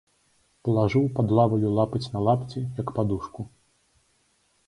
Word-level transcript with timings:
Палажыў 0.67 1.03
пад 1.17 1.27
лаваю 1.39 1.67
лапаць 1.79 2.09
на 2.15 2.19
лапці, 2.27 2.59
як 2.81 2.87
падушку. 2.95 3.41